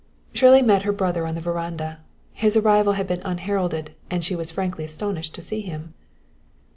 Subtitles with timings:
[0.33, 1.99] Shirley met her brother on the veranda.
[2.33, 5.93] His arrival had been unheralded and she was frankly astonished to see him.